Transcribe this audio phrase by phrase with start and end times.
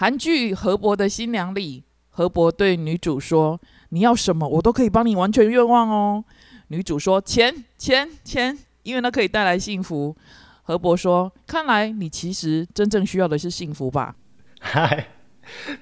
[0.00, 3.60] 韩剧《河伯的新娘》里，河伯对女主说
[3.92, 6.24] ：“你要什么，我都可以帮你完全愿望哦。”
[6.68, 10.16] 女主说：“钱，钱，钱，因为那可以带来幸福。”
[10.64, 14.16] 河伯说：“看来你其实真正需要的是幸福吧？”
[14.58, 15.08] 嗨，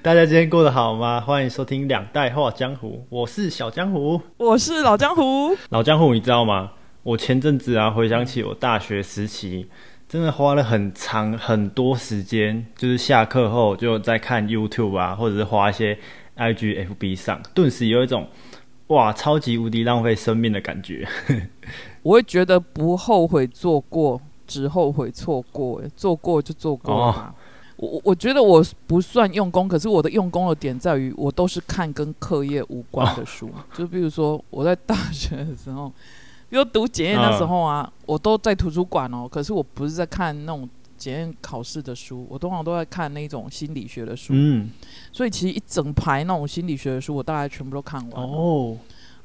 [0.03, 1.21] 大家今天过得好吗？
[1.21, 5.57] 欢迎收听《两代话江湖》，我是小江湖，我是老江湖。
[5.69, 6.73] 老江湖，你知道吗？
[7.05, 9.69] 我前阵子啊，回想起我大学时期，
[10.09, 15.99] 真的花了很长很多时间，就是下课后就在看 YouTube 啊，或者是花一些
[16.37, 18.27] IG、FB 上，顿时有一种
[18.87, 21.07] 哇，超级无敌浪费生命的感觉。
[22.03, 25.83] 我会觉得不后悔做过，只后悔错过。
[25.95, 27.35] 做过就做过吧。
[27.77, 33.51] 我我觉得我不算用功，可是我的用功的点在于，我都是看跟课业无关的书。
[33.75, 35.93] 就比如说我在大学的时候，
[36.49, 39.29] 比如读检验的时候啊，我都在图书馆哦。
[39.31, 44.33] 可是我不是在看那种检验考试的书，我通常都在看那种心理学的书。
[44.35, 44.71] 嗯，
[45.13, 48.77] 所以其实一整排那种心理学的书，我大概全部都看完哦。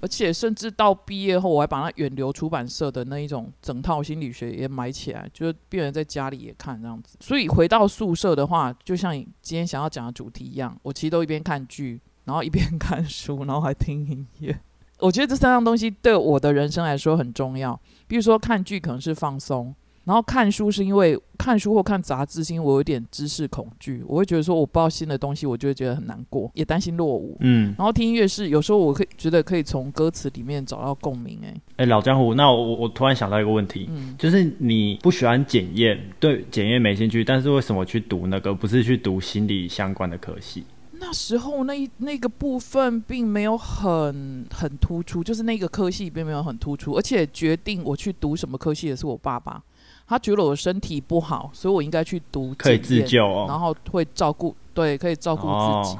[0.01, 7.15] 而且甚至到毕业后，我还把它远流出版社的那一种整套心理学也买起来，就是病人在家里也看这样子。
[7.21, 14.59] 所以回到宿舍的话，就像你今天想要讲的主题一样，我其实都一边看剧，然后一边看书，然后还听音乐。
[15.03, 17.79] 我觉得这三样东西对我的人生来说很重要。
[18.07, 19.73] 比如说看剧可能是放松。
[20.05, 27.37] 然后看书是因为看书或看杂志，是因为我有点知识恐惧，我会觉得说我不知道新的东西，我就会觉得很难过，也担心落伍。
[27.39, 31.39] 嗯，然后听音乐是有时候我可以觉得可以从歌词里面找到共鸣。
[31.45, 38.53] 哎，哎，老江湖，那我我突然想到一个问题，就是你不喜欢检验，对检验没兴趣，但是为什么去读那个？
[38.53, 40.65] 不是去读心理相关的科系？
[41.13, 49.61] 那时候那那个部分并没有很很突出，就是那个科系并没有很突出，而且决定我去读什么科系的是我爸爸。
[50.07, 55.47] 他觉得我身体不好，所以我应该去读，可以自救哦，然后会照顾，对，可以照顾
[55.83, 55.99] 自己。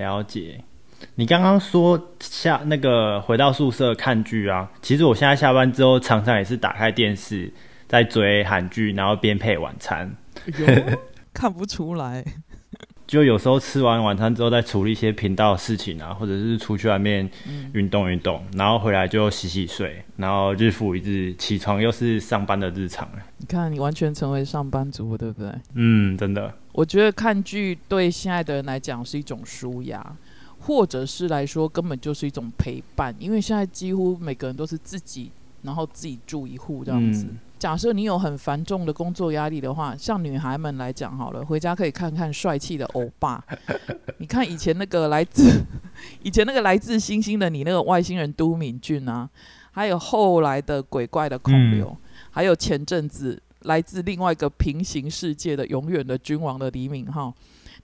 [0.00, 0.62] 了解。
[1.16, 7.52] 你刚刚说下那个回到宿舍看剧啊，其实我现在下班之后常常也是打开电视
[7.88, 10.14] 在追韩剧，然后边配晚餐。
[11.34, 12.24] 看不出来。
[13.06, 17.28] 就有时候吃完晚餐之后，再处理一些频道的事情啊，或者是出去外面
[17.74, 25.52] 运动运动，然后回来就洗洗睡，然后日复一日，起床又是上班的日常你看，你完全成为上班族，对不对？
[25.74, 26.54] 嗯，真的。
[26.72, 30.16] 我觉得看剧对现在的人来讲是一种舒压，
[30.58, 35.30] 或者是来说根本就是一种陪伴，因为现在几乎每个人都是自己，
[35.62, 37.26] 然后自己住一户这样子。
[37.62, 43.40] 假设你有很繁重的工作压力的话，像女孩们来讲好了，回家可以看看帅气的欧巴。
[44.18, 45.62] 你看以前那个来自
[46.24, 49.30] 以前那个来自星星的你那个外星人都敏俊啊，
[49.70, 51.96] 还有后来的鬼怪的孔刘，
[52.32, 57.32] 还有前阵子来自另外一个平行世界的永远的君王的李敏镐。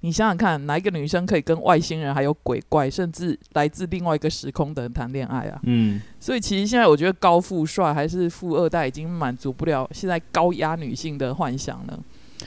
[0.01, 5.59] 你想想看，哪一个女生可以跟外星人、还有鬼怪，甚至来自另外一个时空的人谈恋爱啊？
[5.65, 11.99] 嗯，所以其实现在我觉得高富帅还是富二代已经满足不了现在高压女性的幻想了。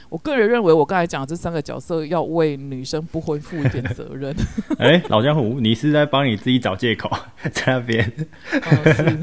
[0.08, 4.34] 我个人认为，我刚才讲这三个角色要为女生不婚负一点责任。
[4.80, 7.12] 哎，老江湖，你是在帮你自己找借口，
[7.52, 8.14] 在那边？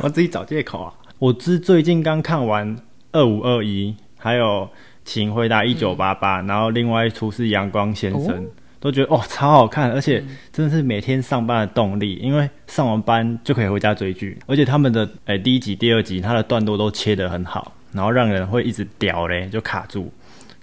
[0.00, 0.94] 我自己找借口啊！
[1.18, 2.74] 我是最近刚看完
[3.12, 4.70] 二五二一，还有。
[5.04, 8.46] 请回答一九八八，然后另外一出是阳光先生，
[8.78, 10.22] 都觉得哦超好看，而且
[10.52, 20.12] 真的是每天上班的动力，因为上完班就可以回家追剧，而且他们的诶第一集、第二集，它的段落都切得很好，然后让人会一直屌嘞，就卡住，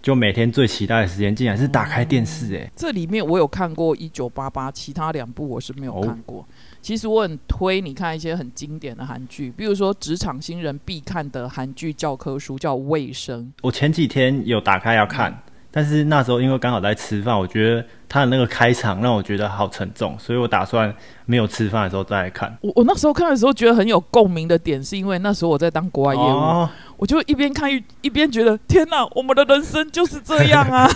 [0.07, 2.71] 就每天最期待的时间竟然是打开电视诶。
[2.73, 6.47] 这里面我有看过一九八八，其他两部我是没有看过。
[6.81, 13.43] 其实我很推你看一些很经典的韩剧，比如说职场新人必看的韩剧教科书叫《卫生》。
[13.61, 15.43] 我前几天有打开要看，
[15.77, 20.91] 但是那时候因为刚好在吃饭，我觉得他的那个开场让我觉得好沉重，所以我打算
[21.27, 22.57] 没有吃饭的时候再来看。
[22.61, 26.67] 我我那时候看的时候觉得很有共鸣的点，是因为那时候我在当国外业务，
[26.97, 30.89] 我就一边看一一边觉得天哪，我们的人生就是这样啊。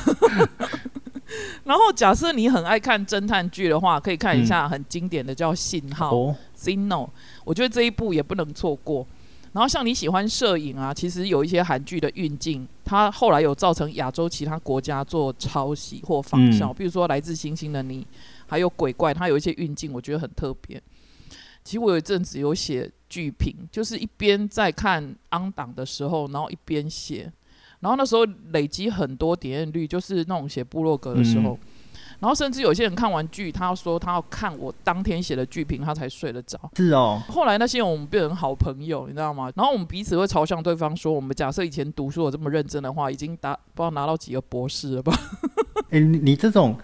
[1.63, 6.11] 然后，假设你很爱看侦探剧的话，可以看一下很经典的叫《信号》
[6.57, 7.07] （Signal）。
[7.45, 9.05] 我觉得这一部也不能错过。
[9.53, 16.71] 然后，像你喜欢摄影啊，其实有一些韩剧的运镜，它后来有造成亚洲其他国家做抄袭或仿效。
[16.73, 18.01] 比如说《来自星星的你》，
[18.47, 20.81] 还有《鬼怪》，它有一些运镜，我觉得很特别。
[21.65, 27.31] 其实我有一阵子有写剧评，就是一边在看《安档》的时候，然后一边写。
[27.81, 28.23] 然后那时候
[28.53, 31.59] 累积很多点阅率，就是那种写部落格的时候。
[32.21, 36.57] 然后甚至有些人看完剧，他说他要看我当天写的剧评，他才睡得着。
[36.77, 37.19] 是哦。
[37.27, 39.51] 后来那些人我们变成好朋友，你知道吗？
[39.55, 45.11] 然后我们彼此会嘲笑对方说：“我们假设以前读书有这么认真的话，已经达不知道拿到几个博士了吧？”
[45.89, 46.77] 哎，你这种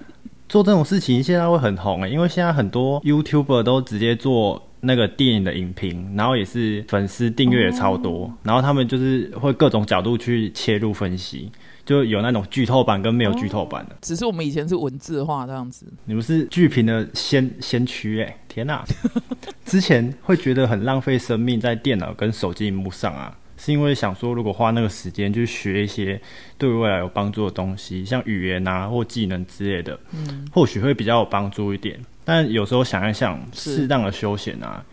[0.49, 11.51] 做这种事情现在会很红哎，因为现在很多 YouTuber 都直接做那个电影的影评，然后也是粉丝订阅也超多，然后他们就是会各种角度去切入分析。
[11.87, 15.85] 就有那种剧透版跟没有剧透版的，只是我们以前是文字化这样子。
[16.03, 18.83] 你们是剧评的先先驱哎，天哪！
[19.63, 26.21] 之前会觉得很浪费生命在电脑跟手机荧幕上啊，是因为想说如果花那个时间去学一些
[26.57, 31.97] 对未来有帮助的东西，像语言啊或技能之类的，嗯，或许会比较有帮助一点。
[32.25, 34.83] 但有时候想一想，适当的休闲啊，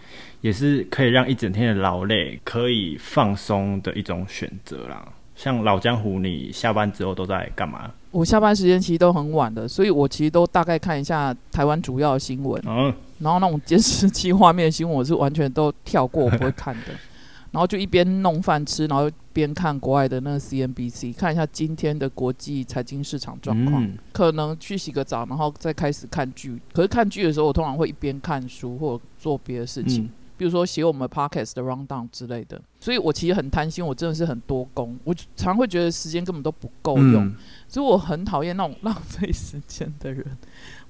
[0.41, 5.05] 也是可以让一整天的劳累可以放松的一种选择啦。
[5.35, 7.91] 像老江湖，你下班之后都在干嘛？
[8.11, 12.63] 我下班时间其实都很晚的，所以我其实都大概看一下台湾主要的新闻。
[12.67, 16.93] 嗯，然后那种监视器画面的新闻，我是完全都跳过，不会看的。
[17.51, 23.89] 然后就一边弄饭吃，然后边看国外的那个 CNBC，看一下今天的国际财经市场状况。
[24.13, 26.61] 可能去洗个澡，然后再开始看剧。
[26.73, 30.11] 可是看剧的时候，我通常会一边看书或做别的事情。
[30.37, 37.33] 比如说写我们 podcast 的 rundown 之类的，所以我其实很贪心，我真的是很多工，我常会觉得时间根本都不够用，
[37.69, 40.25] 所以我很讨厌那种浪费时间的人。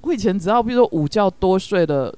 [0.00, 2.16] 我以前只要比如说午觉多睡了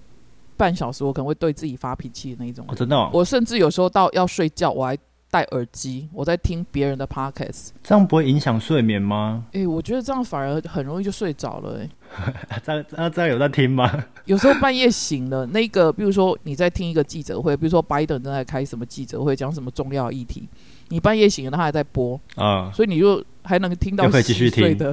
[0.56, 2.66] 半小时，我可能会对自己发脾气的那一种。
[2.76, 4.96] 真的，我甚至有时候到要睡觉，我还。
[5.30, 9.44] 戴耳机，我在听别人的 podcast，这样不会影响睡眠吗？
[9.52, 11.80] 哎，我觉得这样反而很容易就睡着了。
[11.80, 13.90] 哎， 这样这样有在听吗？
[14.24, 20.48] 有时候半夜醒了，那个比如说你在听一个记者会，比如说拜登正在开什么记者会，讲什么重要议题，
[20.88, 24.92] 你半夜醒了，他还在播啊，所以你就还能听到，可以继续听的。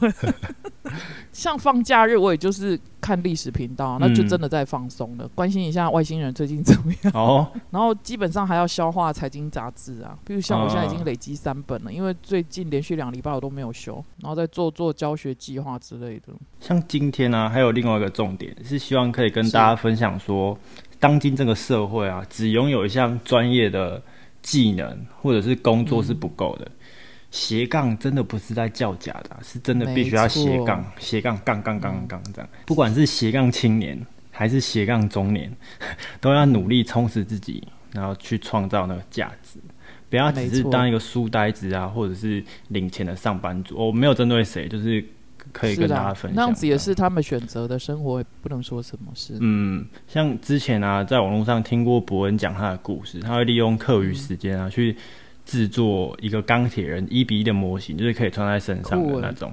[0.00, 0.12] 对。
[1.32, 7.12] 像放假日，我也就是看历史频道，那就真的在放松了，关心一下外星人最近怎么样。
[7.14, 16.34] 哦， 然后基本上还要消化财经杂志啊，比如像我现在已经累积三本了，因为最近连续两礼拜我都没有休，然后再做做教学计划之类的。
[16.60, 20.56] 像今天呢，还有另外一个重点是希望可以跟大家分享说，
[21.00, 24.02] 当今这个社会啊，只拥有一项专业的
[24.42, 26.70] 技能或者是工作是不够的。
[27.32, 32.48] 斜杠真的不是在叫假的，是真的必须要斜杠，斜杠杠杠杠杠这样。
[32.66, 33.98] 不管是斜杠青年
[34.30, 35.50] 还是斜杠中年，
[36.20, 39.58] 都要努力充实自己，然后去创造那个价值，
[40.10, 43.76] 不要只是当一个书呆子啊，或者是领钱的上班族。
[43.78, 45.02] 我没有针对谁，就是
[45.52, 46.34] 可以跟大家分享。
[46.34, 49.38] 那样子也是他们选择的生活，不能说什么事。
[49.40, 54.94] 嗯，像之前啊，在网络上听过伯恩讲他的故事，他会利用课余时间啊去。
[55.52, 59.52] 制作一个钢铁人一比一的模型，就是可以穿在身上的那种。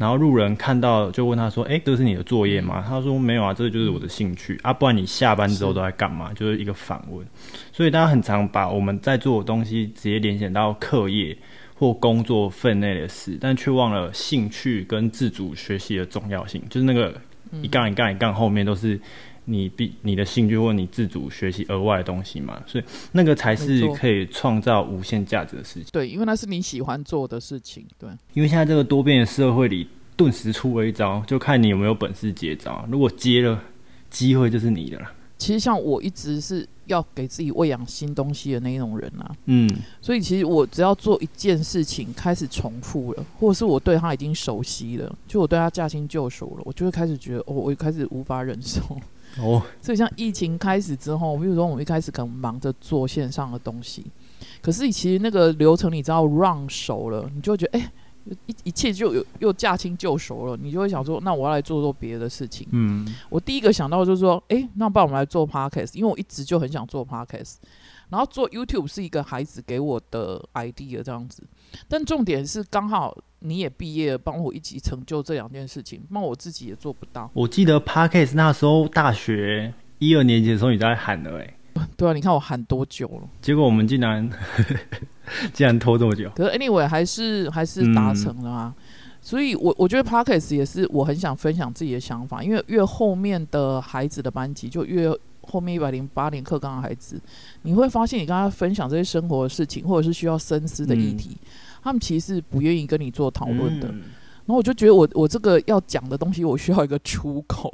[0.00, 4.72] 然后路人看到就问他说：“哎，这是你的作业吗？”他说：“没有啊，这就是我的兴趣啊。
[4.72, 7.24] 不然你下班之后都在干嘛？”就是一个反问。
[7.72, 11.38] 所以大家很常把我们在做的东西直接联想到课业
[11.76, 16.60] 或工作分内的事，但却忘了兴趣跟自主学习的重要性。
[16.68, 17.14] 就是那个
[17.62, 19.00] 一杠一杠一杠后面都是。
[19.50, 25.86] 你必你的兴趣或你自主学习额外的东西嘛，所以那个才是可以创造无限价值的事情。
[25.90, 27.86] 对，因为那是你喜欢做的事情。
[27.98, 32.86] 对，因为现在这个多变的社会里，顿时出了一招，就看你有没有本事接招。
[32.90, 33.62] 如果接了，
[34.10, 35.10] 机会就是你的了。
[35.38, 39.70] 其实像我一直是要给自己喂养新东西的那一种人啊，嗯，
[40.02, 48.80] 所以其实我只要做一件事情开始重复了，或者是我对他已经熟悉了，就我对他驾轻就熟了，我就会开始觉得，哦，我开始无法忍受。
[49.40, 54.04] 哦，所以像疫情开始之后，比如说我们一开始可能忙着做线上的东西，
[54.60, 57.92] 可是其实那个流程你知道 run 熟了，你就会觉得哎，
[58.46, 62.66] 一一切就有又驾轻就熟了，你就会想说，那我要来做做别的事情。
[62.72, 67.54] 嗯，我第一个想到就是说，哎，那不然我们来做 podcast，因为我一直就很想做 podcast。
[68.10, 71.42] 然后做 YouTube 是一个孩子给我的 idea 这样子，
[71.88, 77.30] 但重点是刚好你也毕业了，帮我一起成就这两件事情，那我自己也做不到。
[77.34, 81.54] 我记得 Podcast 那时候大学一二年级的时候你在喊的哎，
[81.96, 83.28] 对啊，你看我喊多久了？
[83.42, 84.28] 结果我们竟然
[85.52, 86.30] 竟然拖这么久。
[86.34, 88.74] 可是 Anyway 还是还是达成了啊，
[89.20, 95.14] 所以我我觉得 Podcast 也是我很想分享自己的想法，因为越后面的孩子的班级就越。
[95.50, 97.20] 后面一百零八年课纲的孩子，
[97.62, 101.36] 你会发现你跟他分享这些生活的事情，或者是需要深思的议题，
[101.82, 103.88] 他们其实是不愿意跟你做讨论的。
[103.88, 107.72] 然后我就觉得，我我这个要讲的东西，我需要一个出口。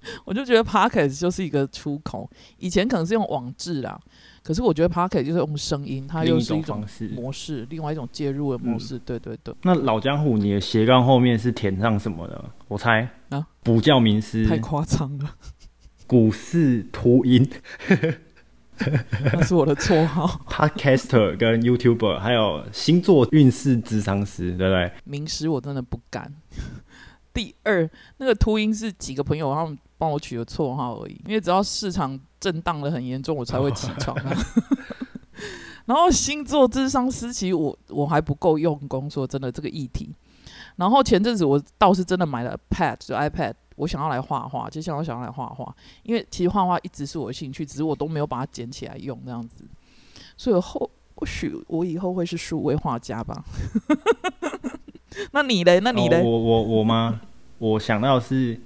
[0.24, 2.30] 我就觉得 p o c k e t 就是一个出口。
[2.58, 3.98] 以前可能是用网志啦，
[4.44, 6.84] 可是我觉得 p o c k e t 就是用声音，它又是一种
[7.14, 8.96] 模式，另外一种介入的模式。
[9.00, 9.52] 对对对。
[9.62, 12.42] 那老江湖，你的斜杠后面是填上什么的？
[12.68, 14.46] 我猜啊，补教名师。
[14.46, 15.34] 太夸张了。
[16.08, 17.46] 股市秃鹰，
[19.34, 20.40] 那是我的绰号。
[20.48, 24.90] Podcaster 跟 YouTuber，还有星座运势智商师，对不对？
[25.04, 26.34] 名师我真的不敢。
[27.34, 34.16] 第二，那个秃鹰是几个朋友他们帮我取的绰号而已，因为只要市场震荡的很严重，我才会起床。
[35.84, 40.14] 然后星座智商师，其实我我还不够用功，说真的这个议题。
[40.76, 49.64] 然后前阵子我倒是真的买了 Pad，就 iPad，我想要来画画，就想要想要来画画，因为其实画画一直是我的兴趣，只是我都没有把它捡起来用这样子。
[50.36, 53.44] 所以后或许我以后会是数位画家吧。
[55.32, 55.80] 那你嘞？
[55.80, 56.22] 那你嘞？
[56.22, 57.20] 我我我吗？
[57.58, 58.60] 我想到是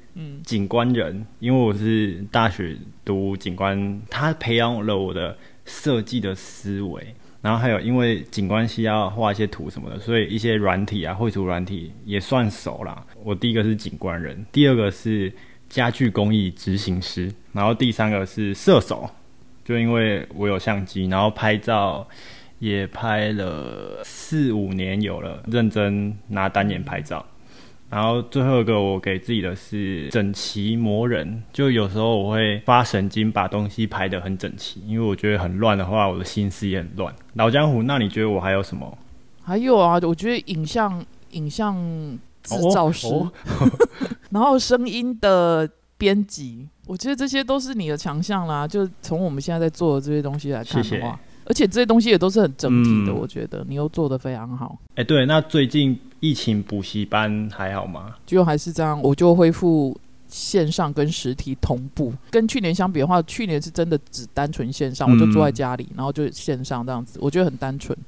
[0.45, 7.15] 景观人，因为我是大学读景观，他培养了我的设计的思维。
[7.43, 13.05] 然后还有，因为景观系要画一些图什么的，所以一些软体啊，绘图软体也算熟啦。
[13.25, 15.31] 我第一个是景观人，第二个是
[15.69, 19.11] 家具工艺执行师，然后第三个是射手。
[19.65, 22.07] 就因为我有相机，然后拍照
[22.59, 27.25] 也拍了四五年有了，认真拿单眼拍照。
[27.93, 37.15] 然后最后一个我给自己的是整齐磨人，就有时候我会发神经把东西排得很整齐，因为我觉得很乱的话，我的心思也很乱。
[37.35, 38.97] 老江湖，那你觉得我还有什么？
[39.43, 41.77] 还有啊，我觉得影像影像
[42.43, 43.07] 制造师，
[44.31, 45.69] 然后声音的
[45.99, 48.67] 编辑，我觉得这些都是你的强项啦。
[48.67, 54.79] 就从我们现在在做的这些东西来看的话，而且这些东西也都是很整体的，我觉得你又做的非常好。
[54.95, 55.95] 哎，对，那最近。
[56.23, 58.15] 疫情补习班还好吗？
[58.25, 59.99] 就还是这样，我就恢复
[60.29, 62.15] 线上跟实体同步。
[62.31, 67.99] 跟去年相比的话，去年是真的只单纯线上，我就坐在家里，然后就线上这样子，我觉得很单纯。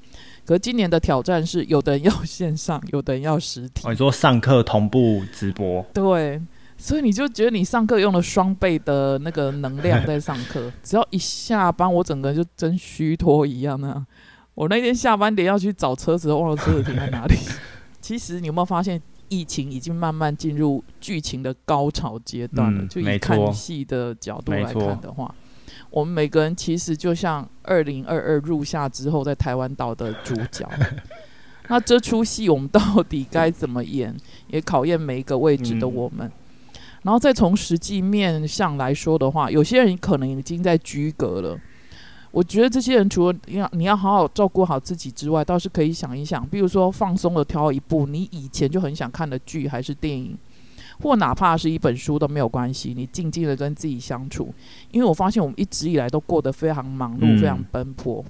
[0.47, 3.89] 可是今年的挑战是，有的人要线上， 有的人要实体。
[3.89, 5.85] 你说上课同步直播？
[5.93, 6.41] 对，
[6.79, 14.07] 所以你就觉得你上课用了双倍的那个能量 在上课，只要一下班，我整个人就真虚脱一样那
[14.55, 17.35] 我那天下班点要去找车子，忘了车子停在哪里。
[18.05, 22.87] 其实你有没有发现，疫情已经慢慢进入剧情的高潮阶段了？
[22.87, 25.35] 就以看戏的角度来看的话，
[25.89, 30.69] 我们每个人其实就像二零二二入夏之后在台湾岛的主角。
[31.69, 34.15] 那这出戏我们到底该怎么演，
[34.49, 36.31] 也考验每一个位置的我们。
[37.05, 41.59] 然后再从实际面上来说的话，有些人可能已经在居隔了。
[42.35, 50.37] 我觉得这些人除了要你要好好照顾好自己之外，倒是可以想一想，比如说放松的挑一部你以前就很想看的剧，还是电影，
[51.01, 52.93] 或哪怕是一本书都没有关系。
[52.93, 54.53] 你静静的跟自己相处，
[54.91, 58.25] 因为我发现我们一直以来都过得非常忙碌，非常奔波。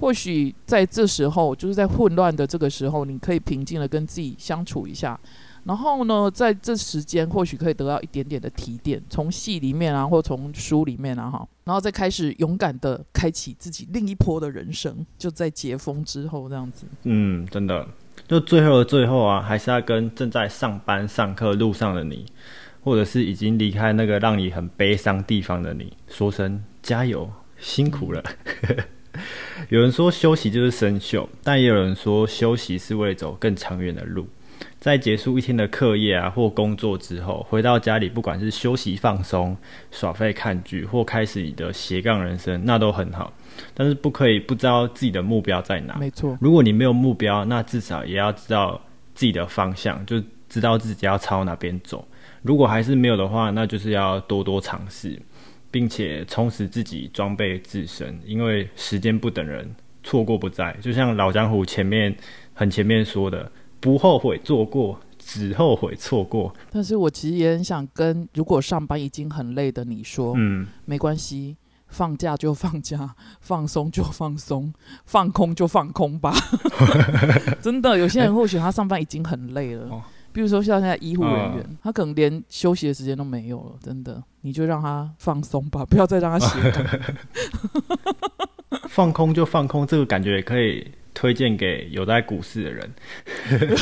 [0.00, 5.20] 或许在这时候，就是在混乱的这个时候，你可以平静的跟自己相处一下。
[5.64, 16.86] 然后呢，在这时间或许可以得到一点点的提点，从戏里面啊，或从书里面啊，哈，然后再开始勇敢的开启自己另一波的人生，就在解封之后这样子。
[17.04, 17.86] 嗯，真的，
[18.26, 22.26] 就最后的最后啊，还是要跟正在上班上课路上的你，
[22.82, 28.22] 或者是已经离开那个让你很悲伤地方的你，说声加油，辛苦了。
[29.68, 34.26] 有人说休息就是生锈，但也有人说休息是为了走更长远的路。
[34.82, 39.56] 在结束一天的课业啊或工作之后，回到家里，不管是休息放松、
[39.92, 43.32] 耍废看剧，或开始你的斜杠人生，那都很好。
[43.74, 45.96] 但是不可以不知道自己的目标在哪。
[46.00, 48.80] 没错，如果你没有目标，那至少也要知道
[49.14, 52.04] 自己的方向，就知道自己要朝哪边走。
[52.42, 55.16] 如果还是没有的话，那就是要多多尝试，
[55.70, 58.18] 并且充实自己，装备自身。
[58.26, 59.72] 因为时间不等人，
[60.02, 60.76] 错过不再。
[60.80, 62.12] 就像老江湖前面
[62.52, 63.48] 很前面说的。
[63.82, 66.54] 不后悔做过，只后悔错过。
[66.70, 71.56] 但是我其实也很想跟如果上班已经很累的你说，嗯，没关系，
[71.88, 74.72] 放假就放假，放松就放松，
[75.04, 76.32] 放空就放空吧。
[77.60, 79.90] 真的，有些人或许他上班已经很累了，
[80.32, 83.72] 比如说像现在医护人员，他可能连休息的时间都没有了。
[83.82, 86.72] 真的，你就让他放松吧，不要再让他写。
[88.88, 90.88] 放空就放空，这个感觉也可以。
[91.14, 92.92] 推荐给有在股市的人。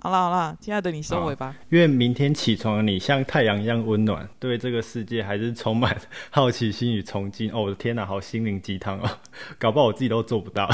[0.00, 1.56] 好了好了，亲爱的，你收尾吧。
[1.70, 5.96] 愿明天起床的你像太阳一样温暖，对这个世界还是充满
[6.30, 7.52] 好奇心与崇敬。
[7.52, 9.10] 哦，我的天哪，好心灵鸡汤哦，
[9.58, 10.70] 搞不好我自己都做不到。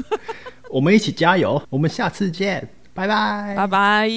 [0.68, 4.10] 我们一起加油，我们下次见，拜拜，拜拜。